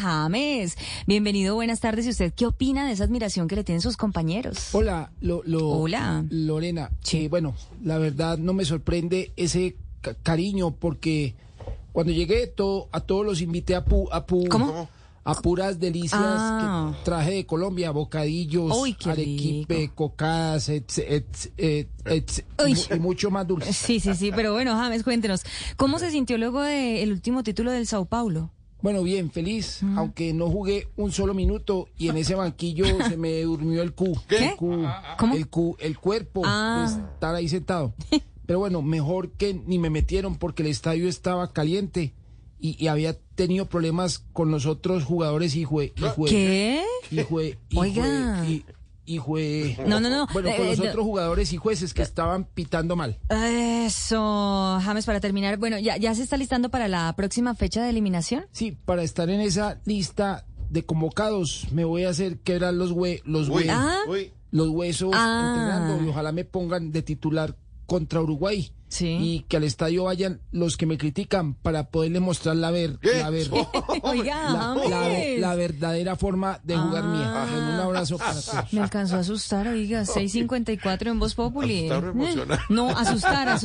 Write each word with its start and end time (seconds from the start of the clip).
James, 0.00 0.74
bienvenido, 1.06 1.54
buenas 1.54 1.80
tardes. 1.80 2.06
¿Y 2.06 2.08
usted 2.08 2.32
qué 2.34 2.46
opina 2.46 2.86
de 2.86 2.92
esa 2.92 3.04
admiración 3.04 3.46
que 3.46 3.56
le 3.56 3.62
tienen 3.64 3.82
sus 3.82 3.98
compañeros? 3.98 4.74
Hola, 4.74 5.10
lo, 5.20 5.42
lo- 5.44 5.68
Hola. 5.68 6.24
Lorena. 6.30 6.90
Sí. 7.02 7.26
Eh, 7.26 7.28
bueno, 7.28 7.54
la 7.84 7.98
verdad 7.98 8.38
no 8.38 8.54
me 8.54 8.64
sorprende 8.64 9.32
ese 9.36 9.76
ca- 10.00 10.14
cariño 10.14 10.70
porque 10.70 11.34
cuando 11.92 12.10
llegué 12.14 12.46
to- 12.46 12.88
a 12.90 13.00
todos 13.00 13.26
los 13.26 13.42
invité 13.42 13.74
a 13.74 13.84
pu, 13.84 14.08
a 14.10 14.26
pu- 14.26 14.48
¿Cómo? 14.48 14.88
a 15.24 15.34
puras 15.34 15.78
delicias 15.78 16.22
Ah. 16.22 16.94
que 16.96 17.04
traje 17.04 17.32
de 17.32 17.44
Colombia, 17.46 17.90
bocadillos, 17.90 18.74
Uy, 18.78 18.96
arequipe, 19.04 19.76
rico. 19.76 19.94
cocadas, 19.94 20.70
et- 20.70 20.90
y 21.58 21.86
Uy. 22.64 22.74
mu- 22.74 22.96
y 22.96 22.98
mucho 22.98 23.30
más 23.30 23.46
dulce. 23.46 23.74
Sí, 23.74 24.00
sí, 24.00 24.14
sí, 24.14 24.30
pero 24.34 24.54
bueno, 24.54 24.74
James, 24.74 25.02
cuéntenos, 25.02 25.42
¿cómo 25.76 25.98
se 25.98 26.10
sintió 26.10 26.38
luego 26.38 26.62
del 26.62 27.12
último 27.12 27.42
título 27.42 27.72
del 27.72 27.86
Sao 27.86 28.06
Paulo? 28.06 28.52
Bueno, 28.86 29.02
bien, 29.02 29.32
feliz, 29.32 29.80
aunque 29.96 30.32
no 30.32 30.48
jugué 30.48 30.86
un 30.96 31.10
solo 31.10 31.34
minuto 31.34 31.88
y 31.98 32.08
en 32.08 32.18
ese 32.18 32.36
banquillo 32.36 32.84
se 33.08 33.16
me 33.16 33.42
durmió 33.42 33.82
el 33.82 33.92
cu. 33.94 34.16
¿Qué? 34.28 34.50
El 34.50 34.54
cu, 34.56 34.84
¿Cómo? 35.18 35.34
El 35.34 35.48
cu, 35.48 35.76
el 35.80 35.98
cuerpo, 35.98 36.42
Ah. 36.44 36.86
de 36.88 37.02
estar 37.14 37.34
ahí 37.34 37.48
sentado. 37.48 37.94
Pero 38.46 38.60
bueno, 38.60 38.82
mejor 38.82 39.32
que 39.32 39.54
ni 39.66 39.80
me 39.80 39.90
metieron 39.90 40.36
porque 40.36 40.62
el 40.62 40.68
estadio 40.68 41.08
estaba 41.08 41.52
caliente 41.52 42.14
y, 42.60 42.76
y 42.80 42.86
había 42.86 43.18
tenido 43.34 43.66
problemas 43.66 44.20
con 44.32 44.52
los 44.52 44.66
otros 44.66 45.02
jugadores 45.02 45.56
y 45.56 45.64
jue, 45.64 45.92
y 45.96 46.02
jue, 46.14 46.30
¿Qué? 46.30 46.82
y 47.10 47.22
jue, 47.24 47.58
y 47.70 47.76
Oiga. 47.78 48.44
jue- 48.44 48.48
y- 48.48 48.64
y 49.06 49.18
jue- 49.18 49.76
No, 49.86 50.00
no, 50.00 50.10
no, 50.10 50.26
Bueno, 50.32 50.50
con 50.56 50.66
eh, 50.66 50.70
los 50.70 50.78
eh, 50.80 50.88
otros 50.90 51.04
jugadores 51.04 51.52
y 51.52 51.56
jueces 51.56 51.94
que 51.94 52.02
estaban 52.02 52.44
pitando 52.44 52.96
mal. 52.96 53.18
Eso, 53.30 54.78
James, 54.82 55.06
para 55.06 55.20
terminar, 55.20 55.56
bueno, 55.58 55.78
¿ya, 55.78 55.96
¿ya 55.96 56.14
se 56.14 56.22
está 56.22 56.36
listando 56.36 56.68
para 56.70 56.88
la 56.88 57.14
próxima 57.16 57.54
fecha 57.54 57.82
de 57.82 57.90
eliminación? 57.90 58.46
Sí, 58.52 58.76
para 58.84 59.02
estar 59.02 59.30
en 59.30 59.40
esa 59.40 59.80
lista 59.84 60.44
de 60.70 60.84
convocados 60.84 61.68
me 61.70 61.84
voy 61.84 62.04
a 62.04 62.10
hacer 62.10 62.38
quebrar 62.40 62.74
los 62.74 62.90
hue, 62.90 63.22
los 63.24 63.48
hue- 63.48 63.68
Ah. 63.70 63.98
los 64.50 64.68
huesos 64.70 65.10
Ah. 65.14 65.54
entrenando 65.54 66.04
y 66.04 66.08
ojalá 66.10 66.32
me 66.32 66.44
pongan 66.44 66.90
de 66.90 67.02
titular 67.02 67.54
contra 67.86 68.20
Uruguay 68.20 68.70
Sí. 68.88 69.18
y 69.20 69.40
que 69.48 69.56
al 69.56 69.64
estadio 69.64 70.04
vayan 70.04 70.40
los 70.52 70.76
que 70.76 70.86
me 70.86 70.96
critican 70.96 71.54
para 71.54 71.88
poderle 71.90 72.20
mostrar 72.20 72.54
la 72.54 72.70
ver 72.70 72.98
la, 73.02 73.30
ver- 73.30 73.50
Oiga, 74.02 74.50
la, 74.52 74.74
James. 74.88 75.40
la- 75.40 75.48
la 75.48 75.54
verdadera 75.56 76.14
forma 76.16 76.60
de 76.62 76.76
jugar 76.76 77.02
Ah. 77.04 77.08
mía. 77.48 77.58
Un 77.74 77.80
abrazo 77.80 78.16
para 78.16 78.40
todos. 78.40 78.72
Me 78.72 78.80
alcanzó 78.80 79.16
a 79.16 79.20
asustar, 79.20 79.66
oiga, 79.66 80.04
6.54 80.04 81.08
en 81.10 81.18
Voz 81.18 81.34
Populi. 81.34 81.90
Asustar 81.90 82.10
emocionar. 82.10 82.60
No, 82.68 82.88
asustar, 82.90 83.48
asustar. 83.48 83.56